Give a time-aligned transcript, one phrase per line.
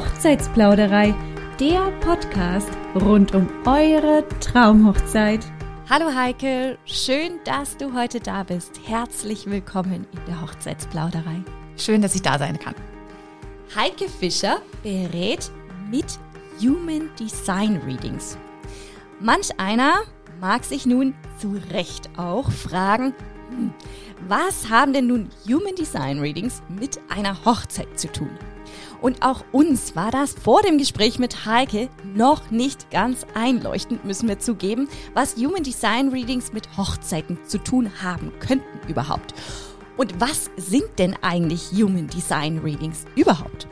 [0.00, 1.14] Hochzeitsplauderei,
[1.60, 5.44] der Podcast rund um eure Traumhochzeit.
[5.90, 8.80] Hallo Heike, schön, dass du heute da bist.
[8.86, 11.42] Herzlich willkommen in der Hochzeitsplauderei.
[11.76, 12.74] Schön, dass ich da sein kann.
[13.76, 15.50] Heike Fischer berät
[15.90, 16.06] mit
[16.62, 18.38] Human Design Readings.
[19.20, 20.00] Manch einer
[20.40, 23.12] mag sich nun zu Recht auch fragen,
[23.50, 23.74] hm,
[24.28, 28.30] was haben denn nun Human Design Readings mit einer Hochzeit zu tun?
[29.00, 34.28] Und auch uns war das vor dem Gespräch mit Heike noch nicht ganz einleuchtend, müssen
[34.28, 39.34] wir zugeben, was Human Design Readings mit Hochzeiten zu tun haben könnten überhaupt.
[39.96, 43.66] Und was sind denn eigentlich Human Design Readings überhaupt?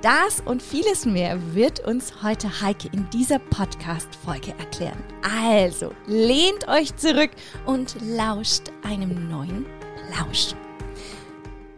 [0.00, 5.02] Das und vieles mehr wird uns heute Heike in dieser Podcast-Folge erklären.
[5.22, 7.30] Also lehnt euch zurück
[7.66, 9.66] und lauscht einem neuen
[10.08, 10.54] Plausch.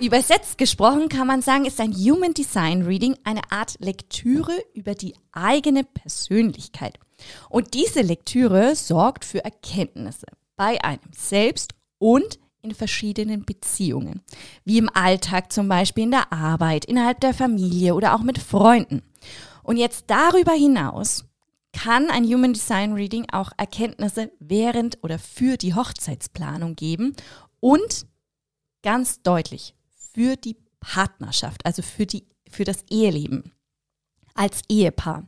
[0.00, 5.14] Übersetzt gesprochen kann man sagen, ist ein Human Design Reading eine Art Lektüre über die
[5.30, 6.98] eigene Persönlichkeit.
[7.50, 10.26] Und diese Lektüre sorgt für Erkenntnisse
[10.56, 14.22] bei einem selbst und in verschiedenen Beziehungen,
[14.64, 19.02] wie im Alltag zum Beispiel in der Arbeit, innerhalb der Familie oder auch mit Freunden.
[19.62, 21.26] Und jetzt darüber hinaus
[21.74, 27.14] kann ein Human Design Reading auch Erkenntnisse während oder für die Hochzeitsplanung geben
[27.60, 28.06] und
[28.82, 29.74] ganz deutlich
[30.14, 33.52] für die Partnerschaft, also für, die, für das Eheleben
[34.34, 35.26] als Ehepaar.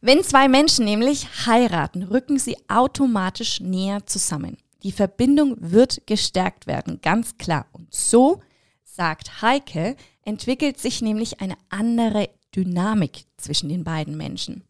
[0.00, 4.56] Wenn zwei Menschen nämlich heiraten, rücken sie automatisch näher zusammen.
[4.82, 7.66] Die Verbindung wird gestärkt werden, ganz klar.
[7.72, 8.40] Und so,
[8.84, 14.64] sagt Heike, entwickelt sich nämlich eine andere Dynamik zwischen den beiden Menschen.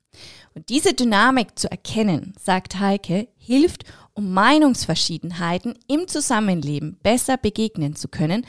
[0.54, 8.08] Und diese Dynamik zu erkennen, sagt Heike, hilft, um Meinungsverschiedenheiten im Zusammenleben besser begegnen zu
[8.08, 8.44] können,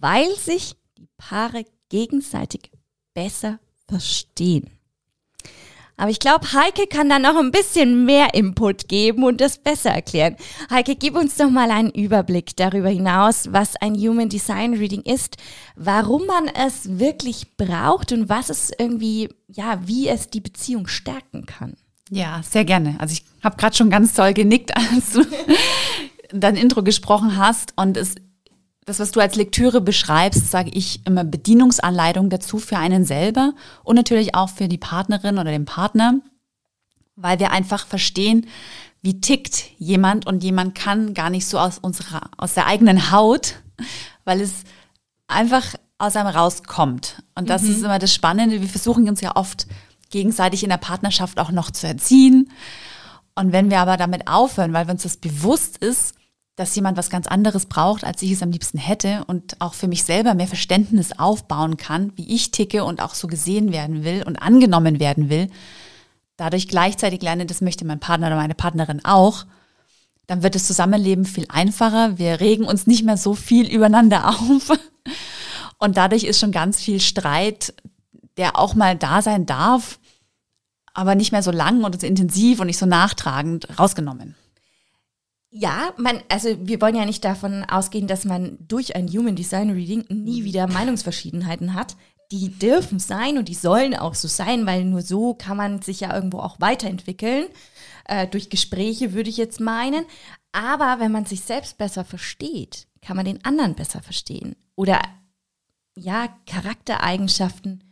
[0.00, 2.70] weil sich die Paare gegenseitig
[3.14, 4.70] besser verstehen.
[6.00, 9.90] Aber ich glaube, Heike kann da noch ein bisschen mehr Input geben und das besser
[9.90, 10.34] erklären.
[10.70, 15.36] Heike, gib uns doch mal einen Überblick darüber hinaus, was ein Human Design Reading ist,
[15.76, 21.44] warum man es wirklich braucht und was es irgendwie, ja, wie es die Beziehung stärken
[21.44, 21.74] kann.
[22.08, 22.96] Ja, sehr gerne.
[22.98, 25.26] Also ich habe gerade schon ganz toll genickt, als du
[26.32, 28.14] dein Intro gesprochen hast und es
[28.86, 33.52] das, was du als Lektüre beschreibst, sage ich immer Bedienungsanleitung dazu für einen selber
[33.84, 36.20] und natürlich auch für die Partnerin oder den Partner,
[37.16, 38.46] weil wir einfach verstehen,
[39.02, 43.56] wie tickt jemand und jemand kann gar nicht so aus unserer, aus der eigenen Haut,
[44.24, 44.64] weil es
[45.26, 47.22] einfach aus einem rauskommt.
[47.34, 47.70] Und das mhm.
[47.70, 48.60] ist immer das Spannende.
[48.60, 49.66] Wir versuchen uns ja oft
[50.10, 52.50] gegenseitig in der Partnerschaft auch noch zu erziehen.
[53.34, 56.14] Und wenn wir aber damit aufhören, weil uns das bewusst ist,
[56.56, 59.88] dass jemand was ganz anderes braucht, als ich es am liebsten hätte und auch für
[59.88, 64.22] mich selber mehr Verständnis aufbauen kann, wie ich ticke und auch so gesehen werden will
[64.26, 65.48] und angenommen werden will,
[66.36, 69.46] dadurch gleichzeitig lerne, das möchte mein Partner oder meine Partnerin auch,
[70.26, 72.16] dann wird das Zusammenleben viel einfacher.
[72.18, 74.70] Wir regen uns nicht mehr so viel übereinander auf.
[75.78, 77.74] Und dadurch ist schon ganz viel Streit,
[78.36, 79.98] der auch mal da sein darf,
[80.94, 84.34] aber nicht mehr so lang und so intensiv und nicht so nachtragend rausgenommen.
[85.50, 89.70] Ja, man, also wir wollen ja nicht davon ausgehen, dass man durch ein Human Design
[89.70, 91.96] Reading nie wieder Meinungsverschiedenheiten hat.
[92.30, 96.00] Die dürfen sein und die sollen auch so sein, weil nur so kann man sich
[96.00, 97.46] ja irgendwo auch weiterentwickeln.
[98.04, 100.04] Äh, durch Gespräche würde ich jetzt meinen.
[100.52, 104.54] Aber wenn man sich selbst besser versteht, kann man den anderen besser verstehen.
[104.76, 105.00] Oder
[105.96, 107.82] ja, Charaktereigenschaften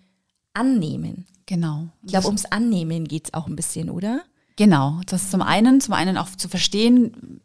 [0.55, 1.27] annehmen.
[1.47, 1.89] Genau.
[2.03, 4.23] Ich glaube, ums Annehmen geht es auch ein bisschen, oder?
[4.57, 7.41] Genau, das zum einen, zum einen auch zu verstehen,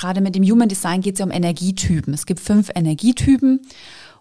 [0.00, 2.14] gerade mit dem Human Design geht es ja um Energietypen.
[2.14, 3.60] Es gibt fünf Energietypen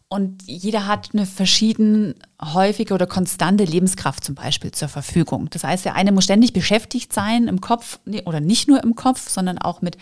[0.09, 5.49] und jeder hat eine verschieden häufige oder konstante Lebenskraft zum Beispiel zur Verfügung.
[5.51, 9.29] Das heißt, der eine muss ständig beschäftigt sein im Kopf oder nicht nur im Kopf,
[9.29, 9.97] sondern auch mit,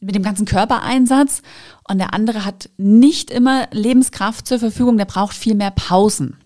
[0.00, 1.42] mit dem ganzen Körpereinsatz.
[1.88, 6.38] Und der andere hat nicht immer Lebenskraft zur Verfügung, der braucht viel mehr Pausen.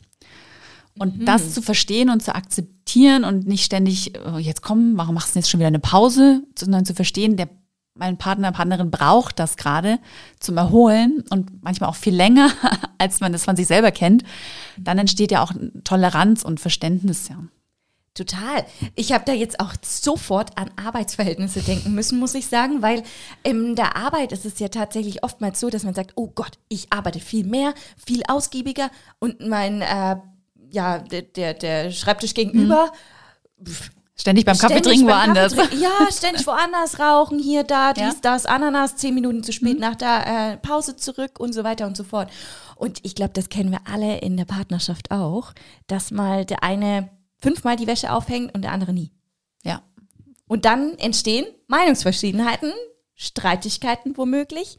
[0.98, 1.24] Und mhm.
[1.26, 5.38] das zu verstehen und zu akzeptieren und nicht ständig, oh, jetzt komm, warum machst du
[5.38, 7.48] jetzt schon wieder eine Pause, sondern zu verstehen, der
[7.98, 9.98] mein Partner, Partnerin braucht das gerade
[10.38, 12.50] zum Erholen und manchmal auch viel länger,
[12.98, 14.22] als man das von sich selber kennt,
[14.78, 15.52] dann entsteht ja auch
[15.84, 17.36] Toleranz und Verständnis, ja.
[18.14, 18.66] Total.
[18.96, 23.04] Ich habe da jetzt auch sofort an Arbeitsverhältnisse denken müssen, muss ich sagen, weil
[23.44, 26.92] in der Arbeit ist es ja tatsächlich oftmals so, dass man sagt, oh Gott, ich
[26.92, 27.74] arbeite viel mehr,
[28.04, 28.90] viel ausgiebiger
[29.20, 30.16] und mein, äh,
[30.70, 32.90] ja, der, der, der Schreibtisch gegenüber,
[33.60, 33.68] mhm.
[34.20, 35.54] Ständig beim Kaffee trinken woanders.
[35.54, 35.84] Kaffee trinken.
[35.84, 38.14] Ja, ständig woanders rauchen, hier, da, dies, ja?
[38.22, 39.80] das, Ananas, zehn Minuten zu spät mhm.
[39.80, 42.30] nach der äh, Pause zurück und so weiter und so fort.
[42.74, 45.52] Und ich glaube, das kennen wir alle in der Partnerschaft auch,
[45.86, 47.10] dass mal der eine
[47.40, 49.12] fünfmal die Wäsche aufhängt und der andere nie.
[49.62, 49.82] Ja.
[50.48, 52.72] Und dann entstehen Meinungsverschiedenheiten,
[53.14, 54.78] Streitigkeiten womöglich.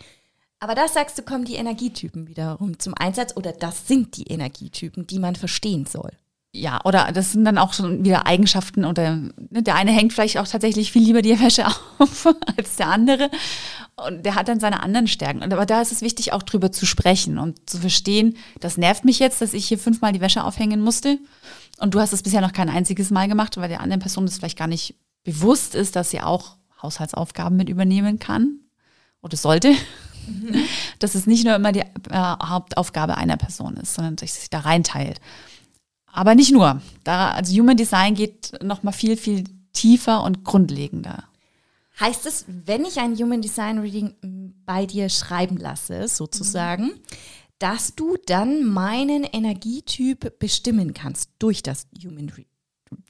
[0.59, 5.07] Aber da sagst du, kommen die Energietypen wiederum zum Einsatz oder das sind die Energietypen,
[5.07, 6.12] die man verstehen soll.
[6.51, 10.40] Ja, oder das sind dann auch schon wieder Eigenschaften oder ne, der eine hängt vielleicht
[10.40, 13.30] auch tatsächlich viel lieber die Wäsche auf als der andere
[14.07, 15.44] und der hat dann seine anderen Stärken.
[15.44, 19.06] Und aber da ist es wichtig, auch drüber zu sprechen und zu verstehen, das nervt
[19.06, 21.19] mich jetzt, dass ich hier fünfmal die Wäsche aufhängen musste
[21.80, 24.38] und du hast es bisher noch kein einziges Mal gemacht, weil der anderen Person das
[24.38, 28.60] vielleicht gar nicht bewusst ist, dass sie auch Haushaltsaufgaben mit übernehmen kann
[29.22, 29.72] oder sollte.
[30.28, 30.56] Mhm.
[31.00, 35.22] Dass es nicht nur immer die äh, Hauptaufgabe einer Person ist, sondern sich da reinteilt.
[36.19, 36.81] Aber nicht nur.
[37.06, 41.24] Da, also Human Design geht noch mal viel, viel tiefer und grundlegender.
[41.98, 47.01] Heißt es, wenn ich ein Human Design Reading bei dir schreiben lasse, sozusagen, mhm.
[47.57, 52.44] dass du dann meinen Energietyp bestimmen kannst durch das Human, Re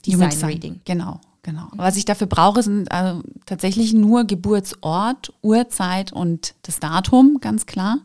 [0.06, 0.82] Design, Human Design Reading?
[0.86, 1.68] Genau, genau.
[1.78, 8.02] Was ich dafür brauche, sind also tatsächlich nur Geburtsort, Uhrzeit und das Datum, ganz klar.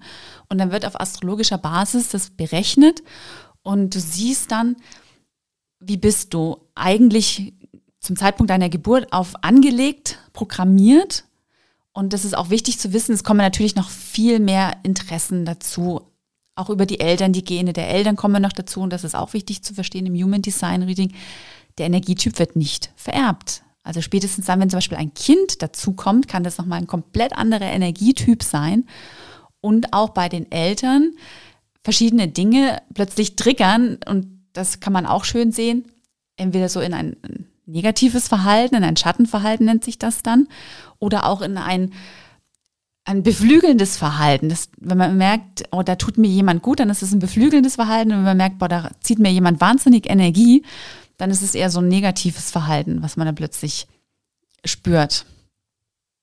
[0.48, 3.02] Und dann wird auf astrologischer Basis das berechnet
[3.64, 4.76] und du siehst dann,
[5.80, 7.54] wie bist du eigentlich
[7.98, 11.24] zum Zeitpunkt deiner Geburt auf angelegt, programmiert.
[11.92, 13.14] Und das ist auch wichtig zu wissen.
[13.14, 16.02] Es kommen natürlich noch viel mehr Interessen dazu.
[16.54, 18.80] Auch über die Eltern, die Gene der Eltern kommen noch dazu.
[18.80, 21.14] Und das ist auch wichtig zu verstehen im Human Design Reading.
[21.78, 23.62] Der Energietyp wird nicht vererbt.
[23.82, 27.72] Also spätestens dann, wenn zum Beispiel ein Kind dazukommt, kann das nochmal ein komplett anderer
[27.72, 28.86] Energietyp sein.
[29.60, 31.14] Und auch bei den Eltern
[31.84, 35.84] verschiedene Dinge plötzlich triggern und das kann man auch schön sehen,
[36.36, 37.16] entweder so in ein
[37.66, 40.48] negatives Verhalten, in ein Schattenverhalten nennt sich das dann,
[40.98, 41.92] oder auch in ein
[43.06, 44.48] ein beflügelndes Verhalten.
[44.48, 47.74] Das, wenn man merkt, oh, da tut mir jemand gut, dann ist es ein beflügelndes
[47.74, 48.12] Verhalten.
[48.12, 50.64] Und wenn man merkt, boah, da zieht mir jemand wahnsinnig Energie,
[51.18, 53.86] dann ist es eher so ein negatives Verhalten, was man da plötzlich
[54.64, 55.26] spürt.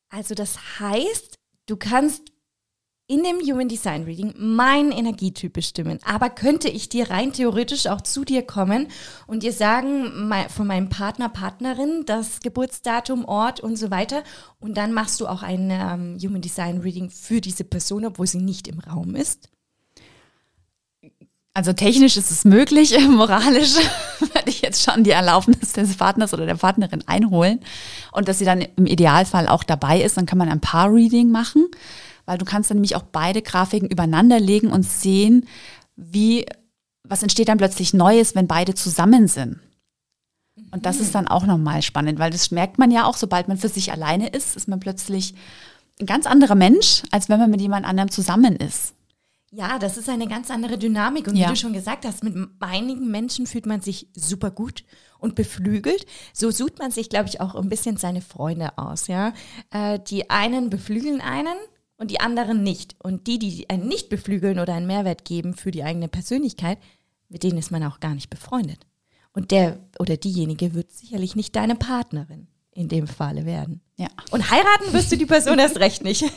[0.10, 1.38] Also das heißt,
[1.68, 2.31] du kannst
[3.12, 6.00] in dem Human Design Reading meinen Energietyp bestimmen.
[6.06, 8.88] Aber könnte ich dir rein theoretisch auch zu dir kommen
[9.28, 14.24] und dir sagen, von meinem Partner, Partnerin, das Geburtsdatum, Ort und so weiter.
[14.62, 18.38] Und dann machst du auch ein ähm, Human Design Reading für diese Person, obwohl sie
[18.38, 19.50] nicht im Raum ist?
[21.54, 23.76] Also technisch ist es möglich, moralisch
[24.34, 27.60] werde ich jetzt schon die Erlaubnis des Partners oder der Partnerin einholen
[28.14, 31.68] und dass sie dann im Idealfall auch dabei ist, dann kann man ein Paar-Reading machen
[32.32, 35.50] weil du kannst dann nämlich auch beide Grafiken übereinander legen und sehen,
[35.98, 36.46] wie,
[37.04, 39.60] was entsteht dann plötzlich Neues, wenn beide zusammen sind.
[40.72, 43.58] Und das ist dann auch nochmal spannend, weil das merkt man ja auch, sobald man
[43.58, 45.36] für sich alleine ist, ist man plötzlich
[46.00, 48.94] ein ganz anderer Mensch, als wenn man mit jemand anderem zusammen ist.
[49.52, 51.28] Ja, das ist eine ganz andere Dynamik.
[51.28, 51.48] Und ja.
[51.48, 54.86] wie du schon gesagt hast, mit einigen Menschen fühlt man sich super gut
[55.20, 56.06] und beflügelt.
[56.32, 59.08] So sucht man sich, glaube ich, auch ein bisschen seine Freunde aus.
[59.08, 59.34] Ja,
[59.72, 61.58] äh, Die einen beflügeln einen
[62.02, 62.96] und die anderen nicht.
[62.98, 66.80] Und die, die einen nicht beflügeln oder einen Mehrwert geben für die eigene Persönlichkeit,
[67.30, 68.88] mit denen ist man auch gar nicht befreundet.
[69.34, 73.82] Und der oder diejenige wird sicherlich nicht deine Partnerin in dem Falle werden.
[73.98, 74.08] Ja.
[74.32, 76.24] Und heiraten wirst du die Person erst recht nicht.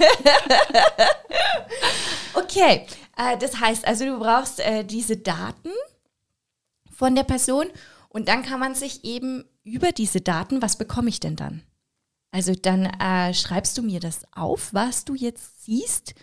[2.35, 5.71] okay, äh, das heißt also, du brauchst äh, diese Daten
[6.90, 7.68] von der Person
[8.11, 11.62] und dann kann man sich eben über diese Daten, was bekomme ich denn dann?
[12.35, 16.17] Also dann äh, schreibst du mir das auf, was du jetzt siehst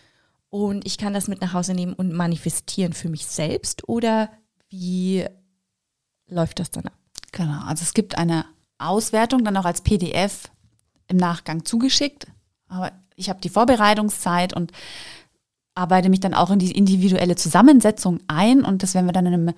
[0.49, 4.29] und ich kann das mit nach Hause nehmen und manifestieren für mich selbst oder
[4.67, 5.25] wie
[6.27, 6.97] läuft das dann ab?
[7.31, 8.43] Genau, also es gibt eine
[8.77, 10.51] Auswertung dann auch als PDF
[11.07, 12.27] im Nachgang zugeschickt,
[12.67, 14.73] aber ich habe die Vorbereitungszeit und
[15.75, 19.33] arbeite mich dann auch in die individuelle Zusammensetzung ein und das werden wir dann in
[19.33, 19.53] einem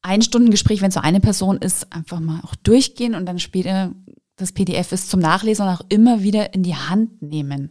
[0.00, 3.92] Ein-Stunden-Gespräch, wenn es so eine Person ist, einfach mal auch durchgehen und dann später
[4.36, 7.70] das PDF ist zum Nachlesen und auch immer wieder in die Hand nehmen.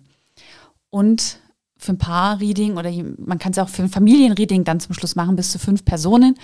[0.90, 1.40] Und
[1.78, 5.36] für ein Paar-Reading oder man kann es auch für ein Familienreading dann zum Schluss machen,
[5.36, 6.38] bis zu fünf Personen.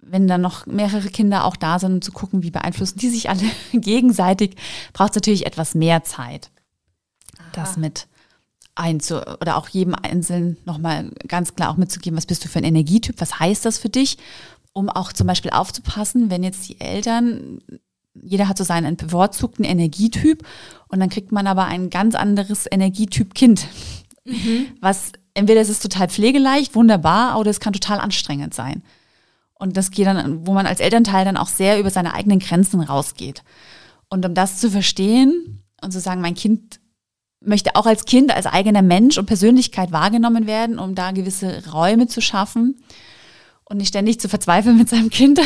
[0.00, 3.28] Wenn dann noch mehrere Kinder auch da sind, um zu gucken, wie beeinflussen die sich
[3.28, 3.42] alle
[3.72, 4.56] gegenseitig,
[4.94, 6.50] braucht es natürlich etwas mehr Zeit,
[7.38, 7.48] Aha.
[7.52, 8.06] das mit
[8.74, 12.64] einzu oder auch jedem Einzelnen nochmal ganz klar auch mitzugeben, was bist du für ein
[12.64, 14.16] Energietyp, was heißt das für dich,
[14.72, 17.60] um auch zum Beispiel aufzupassen, wenn jetzt die Eltern
[18.22, 20.44] jeder hat so seinen bevorzugten Energietyp
[20.88, 23.66] und dann kriegt man aber ein ganz anderes Energietyp Kind.
[24.24, 24.66] Mhm.
[24.80, 28.82] Was entweder ist es total pflegeleicht, wunderbar, oder es kann total anstrengend sein.
[29.54, 32.80] Und das geht dann, wo man als Elternteil dann auch sehr über seine eigenen Grenzen
[32.80, 33.42] rausgeht.
[34.08, 36.80] Und um das zu verstehen und zu sagen, mein Kind
[37.40, 42.08] möchte auch als Kind, als eigener Mensch und Persönlichkeit wahrgenommen werden, um da gewisse Räume
[42.08, 42.76] zu schaffen
[43.64, 45.40] und nicht ständig zu verzweifeln mit seinem Kind.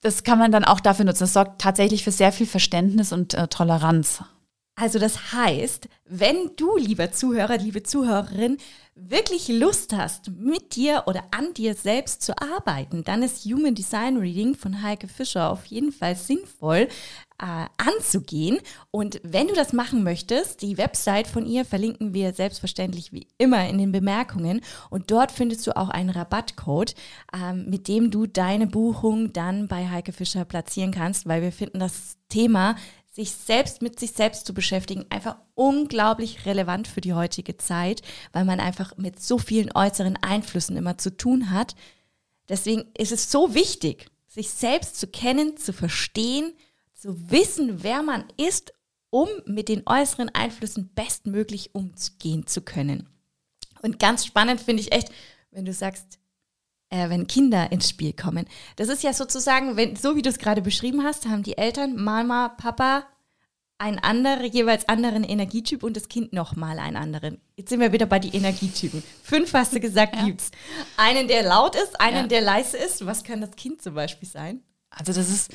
[0.00, 1.24] Das kann man dann auch dafür nutzen.
[1.24, 4.22] Das sorgt tatsächlich für sehr viel Verständnis und äh, Toleranz.
[4.80, 8.56] Also das heißt, wenn du, lieber Zuhörer, liebe Zuhörerin,
[8.94, 14.16] wirklich Lust hast, mit dir oder an dir selbst zu arbeiten, dann ist Human Design
[14.16, 16.88] Reading von Heike Fischer auf jeden Fall sinnvoll
[17.40, 18.58] äh, anzugehen.
[18.90, 23.66] Und wenn du das machen möchtest, die Website von ihr verlinken wir selbstverständlich wie immer
[23.68, 24.60] in den Bemerkungen.
[24.90, 26.94] Und dort findest du auch einen Rabattcode,
[27.34, 31.78] ähm, mit dem du deine Buchung dann bei Heike Fischer platzieren kannst, weil wir finden
[31.78, 32.76] das Thema
[33.12, 38.44] sich selbst mit sich selbst zu beschäftigen, einfach unglaublich relevant für die heutige Zeit, weil
[38.44, 41.74] man einfach mit so vielen äußeren Einflüssen immer zu tun hat.
[42.48, 46.52] Deswegen ist es so wichtig, sich selbst zu kennen, zu verstehen,
[47.00, 48.74] zu wissen, wer man ist,
[49.08, 53.08] um mit den äußeren Einflüssen bestmöglich umgehen zu können.
[53.82, 55.10] Und ganz spannend finde ich echt,
[55.50, 56.18] wenn du sagst,
[56.90, 58.46] äh, wenn Kinder ins Spiel kommen.
[58.76, 61.96] Das ist ja sozusagen, wenn, so wie du es gerade beschrieben hast, haben die Eltern,
[61.96, 63.06] Mama, Papa,
[63.78, 67.40] einen anderen, jeweils anderen Energietyp und das Kind nochmal einen anderen.
[67.56, 69.02] Jetzt sind wir wieder bei den Energietypen.
[69.22, 70.26] Fünf hast du gesagt, ja.
[70.26, 70.50] gibt's.
[70.98, 72.26] Einen, der laut ist, einen, ja.
[72.26, 73.06] der leise ist.
[73.06, 74.62] Was kann das Kind zum Beispiel sein?
[74.90, 75.50] Also das ist,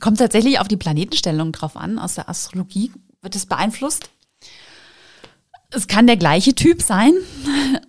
[0.00, 1.98] kommt tatsächlich auf die Planetenstellung drauf an.
[1.98, 2.92] Aus der Astrologie
[3.22, 4.10] wird es beeinflusst.
[5.70, 7.12] Es kann der gleiche Typ sein,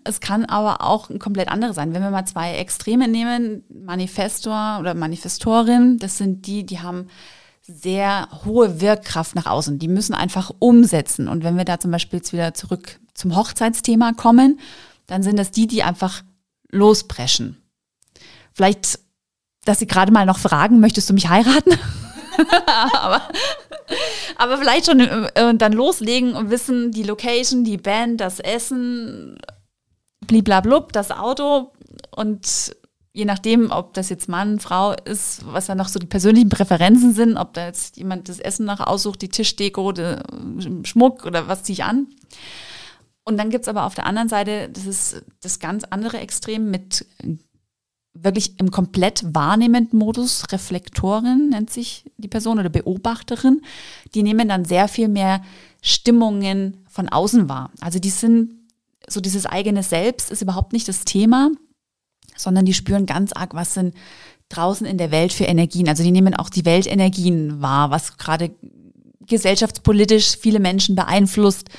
[0.04, 1.94] es kann aber auch ein komplett anderer sein.
[1.94, 7.08] Wenn wir mal zwei Extreme nehmen, Manifestor oder Manifestorin, das sind die, die haben
[7.62, 9.80] sehr hohe Wirkkraft nach außen.
[9.80, 11.28] Die müssen einfach umsetzen.
[11.28, 14.60] Und wenn wir da zum Beispiel jetzt wieder zurück zum Hochzeitsthema kommen,
[15.08, 16.24] dann sind das die, die einfach
[16.72, 17.62] lospreschen.
[18.54, 19.00] Vielleicht,
[19.70, 21.72] dass sie gerade mal noch fragen, möchtest du mich heiraten?
[22.94, 23.22] aber,
[24.36, 29.38] aber vielleicht schon äh, dann loslegen und wissen, die Location, die Band, das Essen,
[30.26, 31.72] bliblablub, das Auto
[32.10, 32.76] und
[33.14, 37.14] je nachdem, ob das jetzt Mann, Frau ist, was da noch so die persönlichen Präferenzen
[37.14, 40.24] sind, ob da jetzt jemand das Essen nach aussucht, die Tischdeko, der
[40.84, 42.08] Schmuck oder was ziehe ich an.
[43.24, 46.72] Und dann gibt es aber auf der anderen Seite, das ist das ganz andere Extrem
[46.72, 47.06] mit
[48.14, 53.62] wirklich im komplett wahrnehmenden Modus, Reflektorin nennt sich die Person oder Beobachterin,
[54.14, 55.42] die nehmen dann sehr viel mehr
[55.82, 57.72] Stimmungen von außen wahr.
[57.80, 58.56] Also die sind,
[59.08, 61.52] so dieses eigene Selbst ist überhaupt nicht das Thema,
[62.36, 63.94] sondern die spüren ganz arg, was sind
[64.50, 65.88] draußen in der Welt für Energien.
[65.88, 68.52] Also die nehmen auch die Weltenergien wahr, was gerade
[69.28, 71.70] gesellschaftspolitisch viele Menschen beeinflusst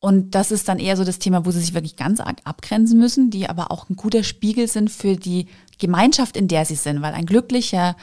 [0.00, 2.98] und das ist dann eher so das Thema, wo sie sich wirklich ganz arg abgrenzen
[2.98, 5.46] müssen, die aber auch ein guter Spiegel sind für die
[5.78, 7.96] Gemeinschaft, in der sie sind, weil ein glücklicher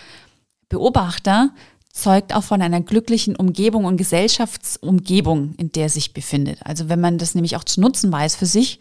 [0.70, 1.52] Beobachter
[1.92, 6.60] zeugt auch von einer glücklichen Umgebung und Gesellschaftsumgebung, in der sich befindet.
[6.66, 8.80] Also wenn man das nämlich auch zu nutzen weiß für sich,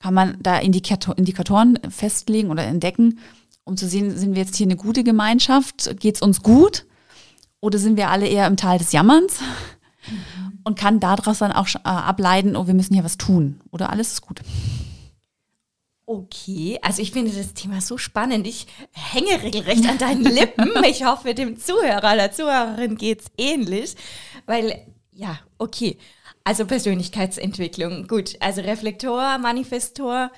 [0.00, 3.20] kann man da Indikator Indikatoren festlegen oder entdecken,
[3.62, 6.84] um zu sehen, sind wir jetzt hier eine gute Gemeinschaft, geht es uns gut
[7.60, 9.38] oder sind wir alle eher im Tal des Jammerns?
[10.64, 14.12] Und kann daraus dann auch äh, ableiten, oh, wir müssen hier was tun oder alles
[14.12, 14.40] ist gut.
[16.04, 18.46] Okay, also ich finde das Thema so spannend.
[18.46, 20.70] Ich hänge regelrecht an deinen Lippen.
[20.84, 23.94] Ich hoffe, dem Zuhörer oder Zuhörerin geht es ähnlich,
[24.46, 25.98] weil ja, okay.
[26.44, 28.36] Also Persönlichkeitsentwicklung, gut.
[28.40, 30.30] Also Reflektor, Manifestor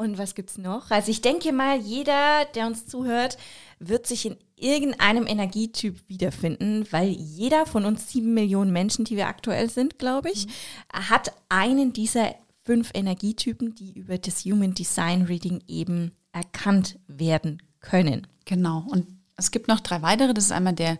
[0.00, 0.90] und was gibt's noch?
[0.90, 3.36] Also ich denke mal, jeder, der uns zuhört,
[3.80, 9.26] wird sich in irgendeinem Energietyp wiederfinden, weil jeder von uns sieben Millionen Menschen, die wir
[9.26, 11.10] aktuell sind, glaube ich, mhm.
[11.10, 18.26] hat einen dieser fünf Energietypen, die über das Human Design Reading eben erkannt werden können.
[18.46, 18.86] Genau.
[18.90, 20.32] Und es gibt noch drei weitere.
[20.32, 20.98] Das ist einmal der,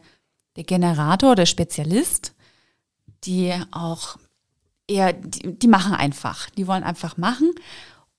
[0.57, 2.35] der Generator, der Spezialist,
[3.25, 4.19] die auch
[4.87, 6.51] eher, die, die machen einfach.
[6.51, 7.51] Die wollen einfach machen.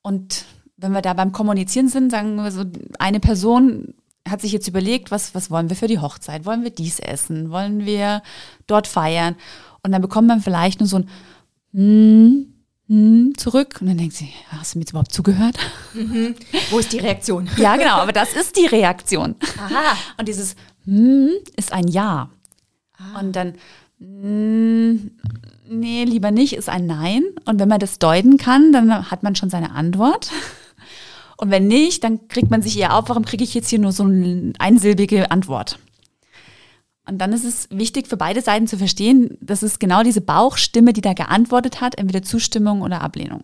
[0.01, 0.45] Und
[0.81, 2.65] wenn wir da beim Kommunizieren sind, sagen wir so,
[2.99, 3.93] eine Person
[4.27, 6.45] hat sich jetzt überlegt, was, was wollen wir für die Hochzeit?
[6.45, 7.51] Wollen wir dies essen?
[7.51, 8.21] Wollen wir
[8.67, 9.35] dort feiern?
[9.83, 11.09] Und dann bekommt man vielleicht nur so ein
[11.73, 12.53] hm,
[12.87, 15.57] hm zurück und dann denkt sie, hast du mir jetzt überhaupt zugehört?
[15.93, 16.35] Mhm.
[16.69, 17.49] Wo ist die Reaktion?
[17.57, 19.35] ja, genau, aber das ist die Reaktion.
[19.57, 19.97] Aha.
[20.17, 22.29] Und dieses hm ist ein Ja.
[22.97, 23.19] Ah.
[23.19, 23.55] Und dann
[23.99, 25.11] hm,
[25.67, 27.23] nee, lieber nicht, ist ein Nein.
[27.45, 30.31] Und wenn man das deuten kann, dann hat man schon seine Antwort.
[31.41, 33.91] Und wenn nicht, dann kriegt man sich eher auf, warum kriege ich jetzt hier nur
[33.91, 35.79] so eine einsilbige Antwort?
[37.07, 40.93] Und dann ist es wichtig für beide Seiten zu verstehen, das ist genau diese Bauchstimme,
[40.93, 43.43] die da geantwortet hat, entweder Zustimmung oder Ablehnung.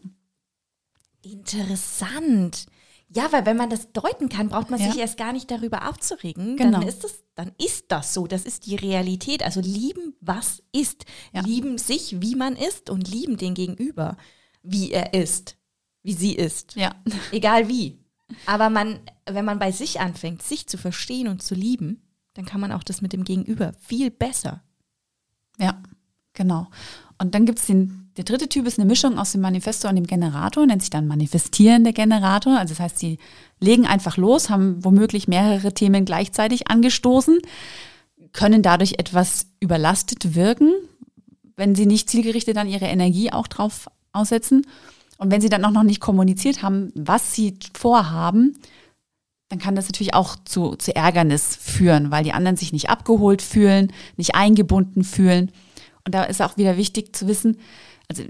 [1.23, 2.67] Interessant.
[3.09, 4.91] Ja, weil wenn man das deuten kann, braucht man Ja.
[4.91, 6.55] sich erst gar nicht darüber aufzuregen.
[6.55, 6.79] Genau.
[6.79, 8.27] Dann ist das, dann ist das so.
[8.27, 9.41] Das ist die Realität.
[9.41, 11.05] Also lieben, was ist.
[11.33, 11.41] Ja.
[11.41, 14.17] Lieben sich, wie man ist und lieben den Gegenüber,
[14.61, 15.57] wie er ist,
[16.07, 16.75] wie sie ist.
[16.75, 16.95] Ja.
[17.33, 17.97] Egal wie.
[18.45, 22.01] Aber man, wenn man bei sich anfängt, sich zu verstehen und zu lieben,
[22.33, 24.63] dann kann man auch das mit dem Gegenüber viel besser.
[25.59, 25.83] Ja,
[26.33, 26.67] genau.
[27.21, 29.97] Und dann gibt es den, der dritte Typ ist eine Mischung aus dem Manifesto und
[29.97, 32.57] dem Generator, nennt sich dann manifestierender Generator.
[32.57, 33.19] Also das heißt, sie
[33.59, 37.39] legen einfach los, haben womöglich mehrere Themen gleichzeitig angestoßen,
[38.31, 40.71] können dadurch etwas überlastet wirken,
[41.57, 44.65] wenn sie nicht zielgerichtet dann ihre Energie auch drauf aussetzen.
[45.17, 48.57] Und wenn sie dann auch noch nicht kommuniziert haben, was sie vorhaben,
[49.49, 53.41] dann kann das natürlich auch zu, zu Ärgernis führen, weil die anderen sich nicht abgeholt
[53.41, 55.51] fühlen, nicht eingebunden fühlen.
[56.05, 57.57] Und da ist auch wieder wichtig zu wissen,
[58.09, 58.23] also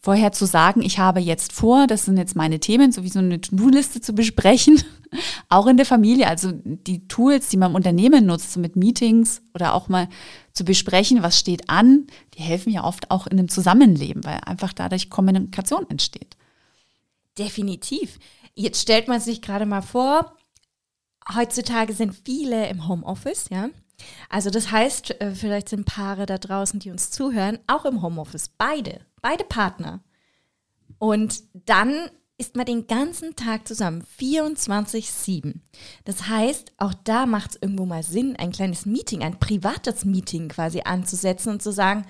[0.00, 3.18] vorher zu sagen, ich habe jetzt vor, das sind jetzt meine Themen, so wie so
[3.18, 4.82] eine To-Do-Liste zu besprechen,
[5.48, 9.42] auch in der Familie, also die Tools, die man im Unternehmen nutzt, so mit Meetings
[9.54, 10.08] oder auch mal
[10.52, 14.72] zu besprechen, was steht an, die helfen ja oft auch in einem Zusammenleben, weil einfach
[14.72, 16.36] dadurch Kommunikation entsteht.
[17.38, 18.18] Definitiv.
[18.54, 20.34] Jetzt stellt man sich gerade mal vor,
[21.34, 23.68] heutzutage sind viele im Homeoffice, ja.
[24.30, 28.48] Also das heißt, äh, vielleicht sind Paare da draußen, die uns zuhören, auch im Homeoffice.
[28.48, 30.02] Beide, beide Partner.
[30.98, 32.10] Und dann
[32.40, 35.60] ist man den ganzen Tag zusammen, 24-7.
[36.04, 40.48] Das heißt, auch da macht es irgendwo mal Sinn, ein kleines Meeting, ein privates Meeting
[40.48, 42.06] quasi anzusetzen und zu sagen,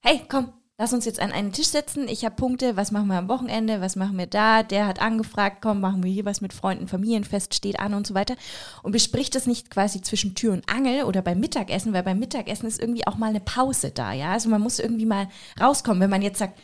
[0.00, 2.08] hey, komm, lass uns jetzt an einen Tisch setzen.
[2.08, 4.64] Ich habe Punkte, was machen wir am Wochenende, was machen wir da?
[4.64, 8.14] Der hat angefragt, komm, machen wir hier was mit Freunden, Familienfest steht an und so
[8.14, 8.34] weiter.
[8.82, 12.66] Und bespricht das nicht quasi zwischen Tür und Angel oder beim Mittagessen, weil beim Mittagessen
[12.66, 14.32] ist irgendwie auch mal eine Pause da, ja?
[14.32, 15.28] Also man muss irgendwie mal
[15.60, 16.00] rauskommen.
[16.00, 16.58] Wenn man jetzt sagt,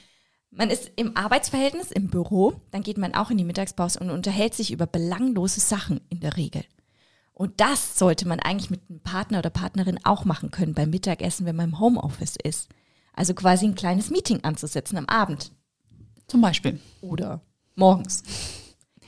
[0.51, 4.53] man ist im Arbeitsverhältnis, im Büro, dann geht man auch in die Mittagspause und unterhält
[4.53, 6.65] sich über belanglose Sachen in der Regel.
[7.35, 11.47] Und das sollte man eigentlich mit einem Partner oder Partnerin auch machen können beim Mittagessen,
[11.47, 12.69] wenn man im Homeoffice ist.
[13.19, 15.51] Also quasi ein kleines Meeting anzusetzen am Abend
[16.29, 16.79] Zum Beispiel.
[17.01, 17.41] oder
[17.75, 18.23] morgens.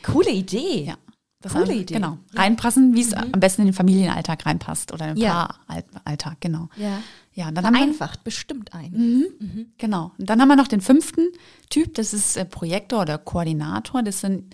[0.03, 0.85] Coole Idee.
[0.87, 0.95] Ja.
[1.43, 1.95] Das Coole Idee.
[1.95, 2.19] Genau.
[2.35, 5.49] Reinpassen, wie es am besten in den Familienalltag reinpasst oder im Ja.
[5.69, 6.69] Paaralltag, genau.
[6.77, 6.99] Ja.
[7.33, 9.73] Ja, dann haben wir, Vereinfacht bestimmt ein.
[9.79, 10.11] genau.
[10.19, 11.29] Und dann haben wir noch den fünften
[11.71, 14.03] Typ, das ist äh, Projektor oder Koordinator.
[14.03, 14.53] Das sind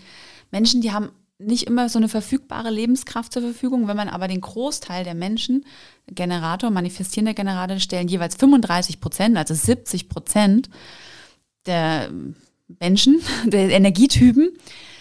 [0.51, 3.89] Menschen, die haben nicht immer so eine verfügbare Lebenskraft zur Verfügung.
[3.89, 5.65] Wenn man aber den Großteil der Menschen,
[6.07, 10.71] Generator, manifestierende Generator, stellen jeweils 35 Prozent, also 70 Prozent
[11.67, 12.11] der
[12.81, 14.51] Menschen, der Energietypen,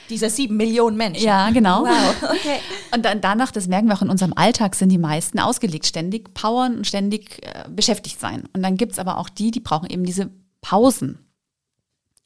[0.10, 1.24] Dieser sieben Millionen Menschen.
[1.26, 1.84] Ja, genau.
[1.84, 2.60] Wow, okay.
[2.94, 6.34] Und dann danach, das merken wir auch in unserem Alltag, sind die meisten ausgelegt, ständig
[6.34, 8.44] powern und ständig äh, beschäftigt sein.
[8.54, 10.30] Und dann gibt's aber auch die, die brauchen eben diese
[10.62, 11.20] Pausen.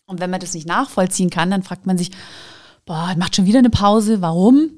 [0.05, 2.11] Und wenn man das nicht nachvollziehen kann, dann fragt man sich,
[2.89, 4.71] boah, macht schon wieder eine Pause, warum?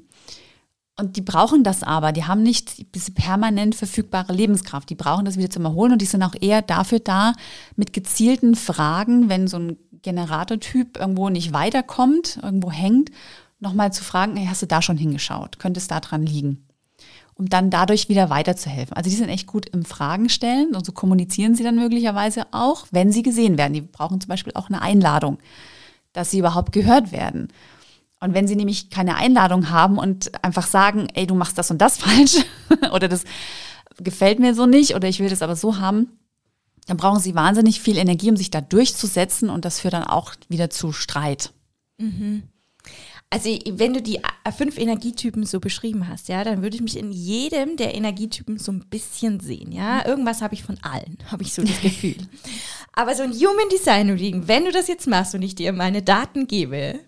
[0.98, 5.38] Und die brauchen das aber, die haben nicht diese permanent verfügbare Lebenskraft, die brauchen das
[5.38, 7.32] wieder zum Erholen und die sind auch eher dafür da,
[7.74, 13.10] mit gezielten Fragen, wenn so ein Generatortyp irgendwo nicht weiterkommt, irgendwo hängt,
[13.60, 15.58] nochmal zu fragen, hey, hast du da schon hingeschaut?
[15.58, 16.66] Könnte es da dran liegen?
[17.32, 18.94] Um dann dadurch wieder weiterzuhelfen.
[18.94, 22.86] Also die sind echt gut im Fragen stellen und so kommunizieren sie dann möglicherweise auch,
[22.90, 23.72] wenn sie gesehen werden.
[23.72, 25.38] Die brauchen zum Beispiel auch eine Einladung,
[26.12, 27.48] dass sie überhaupt gehört werden.
[28.22, 31.78] Und wenn sie nämlich keine Einladung haben und einfach sagen, ey, du machst das und
[31.78, 32.36] das falsch
[32.92, 33.24] oder das
[33.98, 36.08] gefällt mir so nicht oder ich will das aber so haben,
[36.86, 40.34] dann brauchen sie wahnsinnig viel Energie, um sich da durchzusetzen und das führt dann auch
[40.48, 41.52] wieder zu Streit.
[43.28, 44.20] Also wenn du die
[44.56, 48.70] fünf Energietypen so beschrieben hast, ja, dann würde ich mich in jedem der Energietypen so
[48.70, 50.06] ein bisschen sehen, ja.
[50.06, 52.16] Irgendwas habe ich von allen, habe ich so das Gefühl.
[52.92, 56.02] Aber so ein Human Design Reading, wenn du das jetzt machst und ich dir meine
[56.02, 57.00] Daten gebe,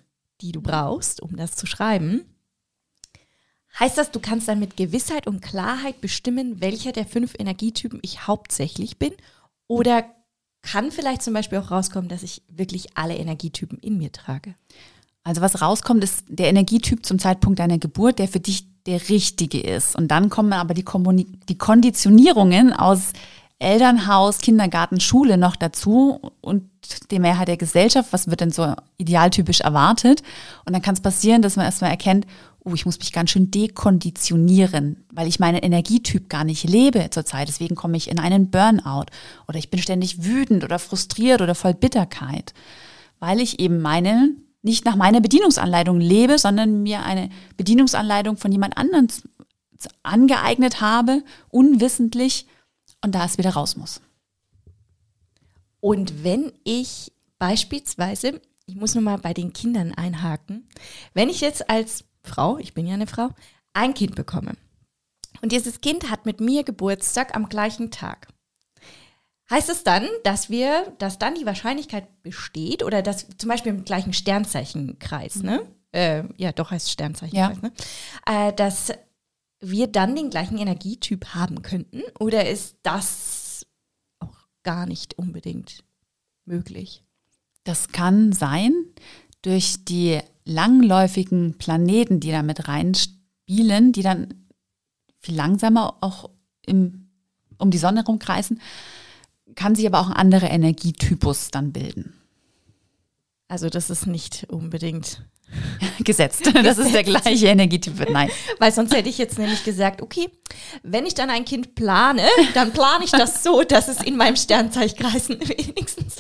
[0.44, 2.22] die du brauchst, um das zu schreiben,
[3.80, 8.26] heißt das, du kannst dann mit Gewissheit und Klarheit bestimmen, welcher der fünf Energietypen ich
[8.26, 9.12] hauptsächlich bin?
[9.66, 10.04] Oder
[10.62, 14.54] kann vielleicht zum Beispiel auch rauskommen, dass ich wirklich alle Energietypen in mir trage?
[15.22, 19.60] Also was rauskommt, ist der Energietyp zum Zeitpunkt deiner Geburt, der für dich der richtige
[19.60, 19.96] ist.
[19.96, 23.14] Und dann kommen aber die, Kommuni die Konditionierungen aus
[23.58, 26.68] Elternhaus, Kindergarten, Schule noch dazu und
[27.10, 30.22] die Mehrheit der Gesellschaft, was wird denn so idealtypisch erwartet?
[30.64, 32.26] Und dann kann es passieren, dass man erstmal erkennt,
[32.64, 37.48] oh, ich muss mich ganz schön dekonditionieren, weil ich meinen Energietyp gar nicht lebe zurzeit.
[37.48, 39.06] Deswegen komme ich in einen Burnout
[39.46, 42.54] oder ich bin ständig wütend oder frustriert oder voll Bitterkeit,
[43.20, 44.30] weil ich eben meine
[44.62, 49.08] nicht nach meiner Bedienungsanleitung lebe, sondern mir eine Bedienungsanleitung von jemand anderem
[50.02, 52.46] angeeignet habe, unwissentlich,
[53.04, 54.00] und da es wieder raus muss.
[55.80, 60.66] Und wenn ich beispielsweise ich muss nur mal bei den Kindern einhaken.
[61.12, 63.28] Wenn ich jetzt als Frau, ich bin ja eine Frau,
[63.74, 64.52] ein Kind bekomme
[65.42, 68.28] und dieses Kind hat mit mir Geburtstag am gleichen Tag.
[69.50, 73.84] Heißt es dann, dass wir, dass dann die Wahrscheinlichkeit besteht oder dass zum Beispiel im
[73.84, 75.68] gleichen Sternzeichenkreis, ne?
[75.92, 77.68] Äh, ja, doch heißt Sternzeichenkreis, Ja.
[77.68, 78.48] ne?
[78.48, 78.92] Äh, dass
[79.70, 83.66] wir dann den gleichen Energietyp haben könnten oder ist das
[84.18, 85.84] auch gar nicht unbedingt
[86.44, 87.02] möglich?
[87.64, 88.72] Das kann sein
[89.42, 94.46] durch die langläufigen Planeten, die da mit reinspielen, die dann
[95.18, 96.30] viel langsamer auch
[96.66, 97.08] im,
[97.58, 98.60] um die Sonne rumkreisen,
[99.54, 102.14] kann sich aber auch ein anderer Energietypus dann bilden.
[103.48, 105.22] Also das ist nicht unbedingt
[106.04, 106.50] Gesetzt.
[106.62, 108.10] Das ist der gleiche Energietyp.
[108.10, 108.30] Nein.
[108.58, 110.28] Weil sonst hätte ich jetzt nämlich gesagt, okay,
[110.82, 112.22] wenn ich dann ein Kind plane,
[112.54, 116.16] dann plane ich das so, dass es in meinem Sternzeichkreisen wenigstens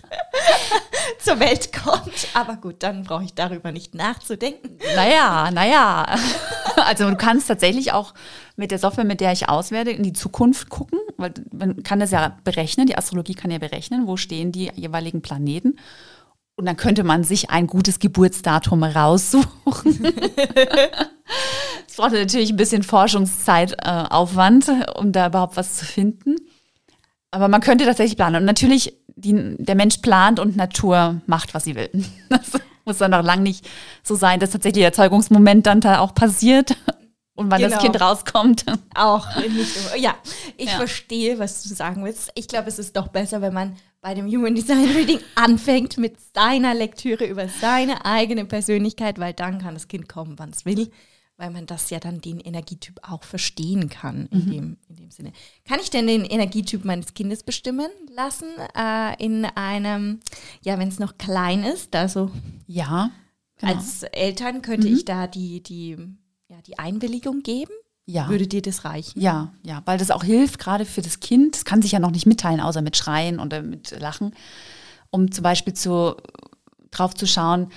[1.18, 2.28] zur Welt kommt.
[2.34, 4.78] Aber gut, dann brauche ich darüber nicht nachzudenken.
[4.94, 6.16] Naja, naja.
[6.76, 8.14] Also du kannst tatsächlich auch
[8.56, 12.10] mit der Software, mit der ich auswerte, in die Zukunft gucken, weil man kann das
[12.10, 15.76] ja berechnen, die Astrologie kann ja berechnen, wo stehen die jeweiligen Planeten.
[16.56, 20.06] Und dann könnte man sich ein gutes Geburtsdatum raussuchen.
[21.88, 26.36] Es braucht natürlich ein bisschen Forschungszeitaufwand, um da überhaupt was zu finden.
[27.30, 28.36] Aber man könnte tatsächlich planen.
[28.36, 31.90] Und natürlich, die, der Mensch plant und Natur macht, was sie will.
[32.28, 32.50] Das
[32.84, 33.66] muss dann noch lang nicht
[34.02, 36.76] so sein, dass tatsächlich der Erzeugungsmoment dann da auch passiert
[37.34, 37.82] und wann das Genau.
[37.82, 38.64] Kind rauskommt.
[38.94, 39.74] Auch nicht.
[39.98, 40.14] Ja,
[40.58, 40.76] ich Ja.
[40.76, 42.30] verstehe, was du sagen willst.
[42.34, 46.18] Ich glaube, es ist doch besser, wenn man bei dem Human Design Reading anfängt mit
[46.34, 50.90] seiner Lektüre über seine eigene Persönlichkeit, weil dann kann das Kind kommen, wann es will,
[51.38, 55.32] weil man das ja dann den Energietyp auch verstehen kann in, dem, in dem Sinne.
[55.64, 60.20] Kann ich denn den Energietyp meines Kindes bestimmen lassen äh, in einem,
[60.60, 62.30] ja, wenn es noch klein ist, also
[62.66, 63.10] Ja,
[63.56, 63.72] genau.
[63.72, 65.96] als Eltern könnte ich da die, die,
[66.50, 67.72] ja, die Einwilligung geben?
[68.06, 68.28] Ja.
[68.28, 69.20] Würde dir das reichen?
[69.20, 71.56] Ja, ja, weil das auch hilft, gerade für das Kind.
[71.56, 74.34] Es kann sich ja noch nicht mitteilen, außer mit Schreien oder mit Lachen,
[75.10, 76.16] um zum Beispiel zu,
[76.90, 77.68] drauf zu schauen,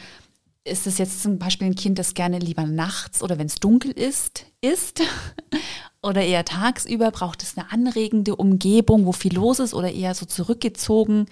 [0.66, 3.92] ist es jetzt zum Beispiel ein Kind, das gerne lieber nachts oder wenn es dunkel
[3.92, 5.02] ist, isst?
[6.04, 7.10] Oder eher tagsüber?
[7.10, 11.26] Braucht es eine anregende Umgebung, wo viel los ist oder eher so zurückgezogen?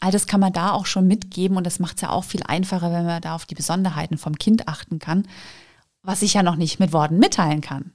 [0.00, 2.44] All das kann man da auch schon mitgeben und das macht es ja auch viel
[2.44, 5.26] einfacher, wenn man da auf die Besonderheiten vom Kind achten kann,
[6.02, 7.92] was ich ja noch nicht mit Worten mitteilen kann.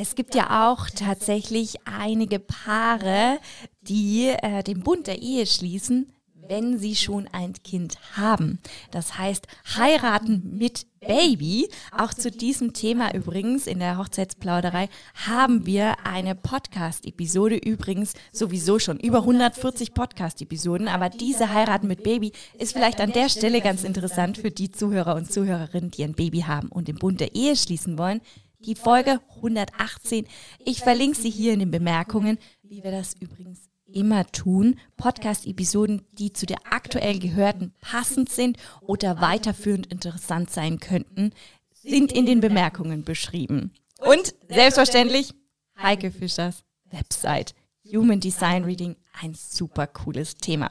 [0.00, 3.40] Es gibt ja auch tatsächlich einige Paare,
[3.80, 8.60] die äh, den Bund der Ehe schließen, wenn sie schon ein Kind haben.
[8.92, 11.68] Das heißt, heiraten mit Baby.
[11.90, 14.88] Auch zu diesem Thema übrigens in der Hochzeitsplauderei
[15.26, 17.56] haben wir eine Podcast-Episode.
[17.56, 20.86] Übrigens sowieso schon über 140 Podcast-Episoden.
[20.86, 25.16] Aber diese Heiraten mit Baby ist vielleicht an der Stelle ganz interessant für die Zuhörer
[25.16, 28.20] und Zuhörerinnen, die ein Baby haben und den Bund der Ehe schließen wollen.
[28.60, 30.26] Die Folge 118.
[30.64, 34.80] Ich verlinke sie hier in den Bemerkungen, wie wir das übrigens immer tun.
[34.96, 41.32] Podcast-Episoden, die zu der aktuell gehörten passend sind oder weiterführend interessant sein könnten,
[41.72, 43.72] sind in den Bemerkungen beschrieben.
[44.00, 45.34] Und selbstverständlich
[45.80, 47.54] Heike Fischers Website.
[47.92, 50.70] Human Design Reading, ein super cooles Thema.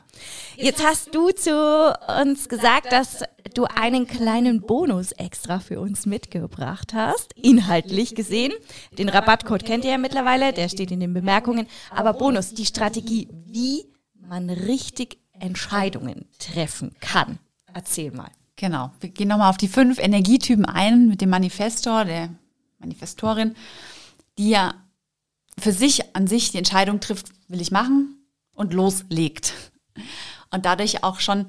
[0.55, 6.93] Jetzt hast du zu uns gesagt, dass du einen kleinen Bonus extra für uns mitgebracht
[6.93, 8.53] hast, inhaltlich gesehen.
[8.97, 11.67] Den Rabattcode kennt ihr ja mittlerweile, der steht in den Bemerkungen.
[11.89, 17.39] Aber Bonus, die Strategie, wie man richtig Entscheidungen treffen kann.
[17.73, 18.31] Erzähl mal.
[18.55, 18.91] Genau.
[18.99, 22.29] Wir gehen nochmal auf die fünf Energietypen ein mit dem Manifestor, der
[22.79, 23.55] Manifestorin,
[24.37, 24.73] die ja
[25.59, 28.17] für sich an sich die Entscheidung trifft, will ich machen
[28.53, 29.53] und loslegt.
[30.51, 31.47] Und dadurch auch schon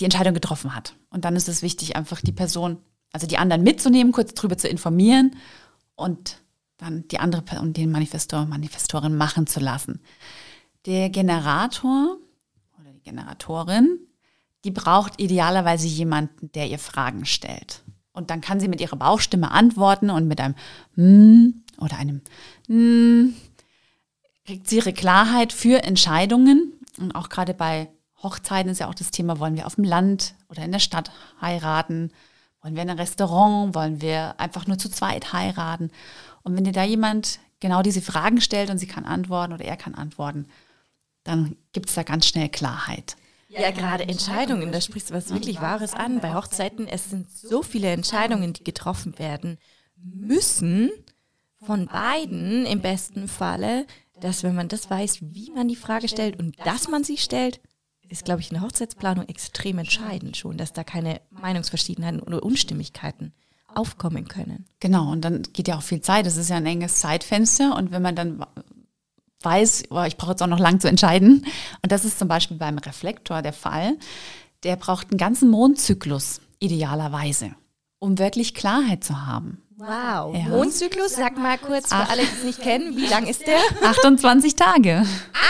[0.00, 0.94] die Entscheidung getroffen hat.
[1.08, 2.78] Und dann ist es wichtig, einfach die Person,
[3.12, 5.36] also die anderen mitzunehmen, kurz drüber zu informieren
[5.94, 6.42] und
[6.76, 10.00] dann die andere Person, den Manifestor, Manifestorin machen zu lassen.
[10.84, 12.18] Der Generator
[12.78, 13.98] oder die Generatorin,
[14.64, 17.82] die braucht idealerweise jemanden, der ihr Fragen stellt.
[18.12, 20.54] Und dann kann sie mit ihrer Bauchstimme antworten und mit einem
[20.94, 22.20] hm oder einem
[22.66, 23.34] hm
[24.46, 26.72] kriegt sie ihre Klarheit für Entscheidungen.
[26.98, 27.88] Und auch gerade bei
[28.22, 31.10] Hochzeiten ist ja auch das Thema, wollen wir auf dem Land oder in der Stadt
[31.40, 32.10] heiraten?
[32.62, 33.74] Wollen wir in einem Restaurant?
[33.74, 35.90] Wollen wir einfach nur zu zweit heiraten?
[36.42, 39.76] Und wenn dir da jemand genau diese Fragen stellt und sie kann antworten oder er
[39.76, 40.46] kann antworten,
[41.24, 43.16] dann gibt es da ganz schnell Klarheit.
[43.48, 46.20] Ja, gerade Entscheidungen, da sprichst du was wirklich Wahres an.
[46.20, 49.58] Bei Hochzeiten, es sind so viele Entscheidungen, die getroffen werden
[49.96, 50.90] müssen,
[51.66, 53.86] von beiden im besten Falle,
[54.20, 57.60] dass wenn man das weiß, wie man die Frage stellt und dass man sie stellt,
[58.08, 63.32] ist, glaube ich, in der Hochzeitsplanung extrem entscheidend schon, dass da keine Meinungsverschiedenheiten oder Unstimmigkeiten
[63.74, 64.66] aufkommen können.
[64.80, 66.24] Genau, und dann geht ja auch viel Zeit.
[66.24, 67.76] Das ist ja ein enges Zeitfenster.
[67.76, 68.46] Und wenn man dann
[69.42, 71.44] weiß, oh, ich brauche jetzt auch noch lang zu entscheiden,
[71.82, 73.98] und das ist zum Beispiel beim Reflektor der Fall,
[74.62, 77.54] der braucht einen ganzen Mondzyklus idealerweise,
[77.98, 79.62] um wirklich Klarheit zu haben.
[79.78, 80.34] Wow.
[80.34, 80.48] Ja.
[80.48, 83.58] Mondzyklus, sag mal kurz für alle, die es nicht kennen, wie lang ist der?
[83.82, 85.04] 28 Tage.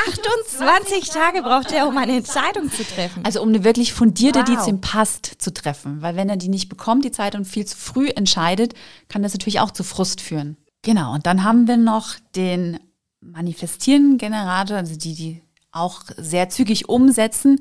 [0.08, 3.24] 28 Tage braucht er, um eine Entscheidung zu treffen.
[3.24, 4.44] Also um eine wirklich fundierte, wow.
[4.44, 6.02] die zu ihm passt, zu treffen.
[6.02, 8.74] Weil wenn er die nicht bekommt, die Zeit und viel zu früh entscheidet,
[9.08, 10.56] kann das natürlich auch zu Frust führen.
[10.82, 12.80] Genau, und dann haben wir noch den
[13.20, 17.60] manifestierenden Generator, also die, die auch sehr zügig umsetzen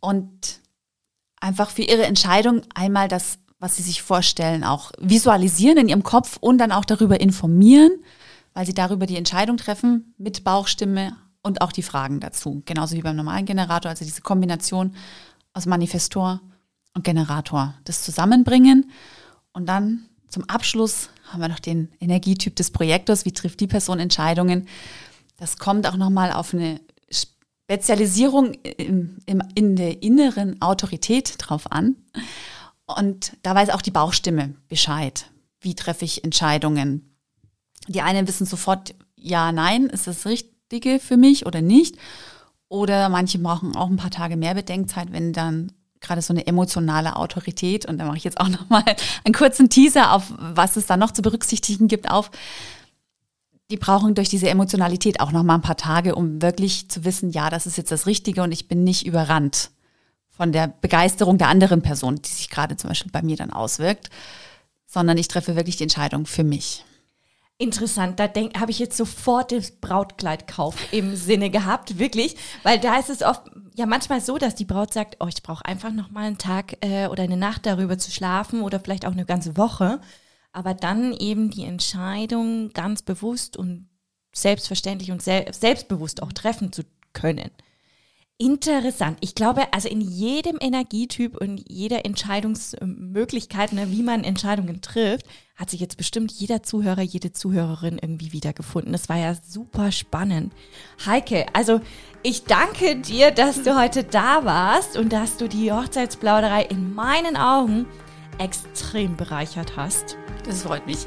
[0.00, 0.60] und
[1.40, 6.36] einfach für ihre Entscheidung einmal das was sie sich vorstellen, auch visualisieren in ihrem Kopf
[6.40, 7.92] und dann auch darüber informieren,
[8.54, 12.62] weil sie darüber die Entscheidung treffen mit Bauchstimme und auch die Fragen dazu.
[12.66, 14.94] Genauso wie beim normalen Generator, also diese Kombination
[15.52, 16.40] aus Manifestor
[16.94, 18.90] und Generator, das zusammenbringen.
[19.52, 23.24] Und dann zum Abschluss haben wir noch den Energietyp des Projektors.
[23.24, 24.68] Wie trifft die Person Entscheidungen?
[25.38, 31.96] Das kommt auch nochmal auf eine Spezialisierung im, im, in der inneren Autorität drauf an.
[32.86, 35.30] Und da weiß auch die Bauchstimme Bescheid.
[35.60, 37.16] Wie treffe ich Entscheidungen?
[37.88, 41.96] Die einen wissen sofort, ja, nein, ist das Richtige für mich oder nicht?
[42.68, 47.16] Oder manche brauchen auch ein paar Tage mehr Bedenkzeit, wenn dann gerade so eine emotionale
[47.16, 48.84] Autorität, und da mache ich jetzt auch nochmal
[49.24, 52.30] einen kurzen Teaser auf, was es da noch zu berücksichtigen gibt, auf.
[53.70, 57.50] Die brauchen durch diese Emotionalität auch nochmal ein paar Tage, um wirklich zu wissen, ja,
[57.50, 59.70] das ist jetzt das Richtige und ich bin nicht überrannt
[60.36, 64.10] von der Begeisterung der anderen Person, die sich gerade zum Beispiel bei mir dann auswirkt,
[64.86, 66.84] sondern ich treffe wirklich die Entscheidung für mich.
[67.58, 73.08] Interessant, da habe ich jetzt sofort das Brautkleidkauf im Sinne gehabt, wirklich, weil da ist
[73.08, 76.26] es oft ja manchmal so, dass die Braut sagt, oh, ich brauche einfach noch mal
[76.26, 80.00] einen Tag äh, oder eine Nacht darüber zu schlafen oder vielleicht auch eine ganze Woche,
[80.52, 83.88] aber dann eben die Entscheidung ganz bewusst und
[84.34, 86.82] selbstverständlich und sel selbstbewusst auch treffen zu
[87.14, 87.50] können.
[88.38, 89.16] Interessant.
[89.22, 95.70] Ich glaube, also in jedem Energietyp und jeder Entscheidungsmöglichkeit, ne, wie man Entscheidungen trifft, hat
[95.70, 98.92] sich jetzt bestimmt jeder Zuhörer, jede Zuhörerin irgendwie wiedergefunden.
[98.92, 100.52] Das war ja super spannend.
[101.06, 101.80] Heike, also
[102.22, 107.38] ich danke dir, dass du heute da warst und dass du die Hochzeitsplauderei in meinen
[107.38, 107.86] Augen
[108.36, 110.18] extrem bereichert hast.
[110.44, 110.98] Das freut mich.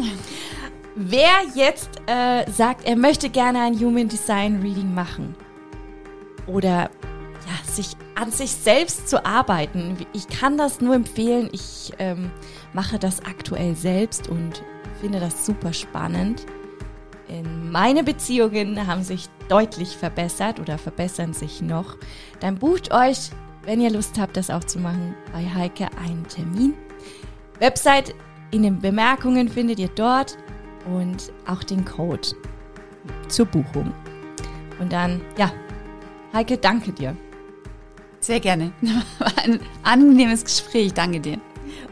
[0.95, 5.35] Wer jetzt äh, sagt, er möchte gerne ein Human Design Reading machen
[6.47, 6.89] oder
[7.49, 9.97] ja, sich an sich selbst zu arbeiten.
[10.13, 11.49] Ich kann das nur empfehlen.
[11.51, 12.31] Ich ähm,
[12.73, 14.63] mache das aktuell selbst und
[15.01, 16.45] finde das super spannend.
[17.27, 21.97] In meine Beziehungen haben sich deutlich verbessert oder verbessern sich noch.
[22.39, 23.29] Dann bucht euch,
[23.63, 26.73] wenn ihr Lust habt, das auch zu machen, bei Heike einen Termin.
[27.59, 28.15] Website
[28.51, 30.37] in den Bemerkungen findet ihr dort
[30.85, 32.29] und auch den Code
[33.27, 33.93] zur Buchung.
[34.79, 35.51] Und dann, ja,
[36.33, 37.15] Heike, danke dir.
[38.19, 38.71] Sehr gerne.
[39.19, 40.93] War ein angenehmes Gespräch.
[40.93, 41.39] Danke dir.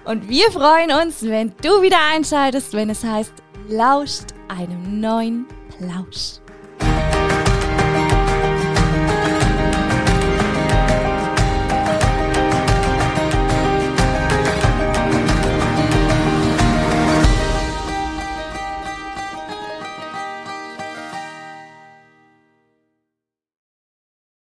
[0.05, 3.33] Und wir freuen uns, wenn du wieder einschaltest, wenn es heißt,
[3.67, 5.45] lauscht einem neuen
[5.77, 6.39] Plausch.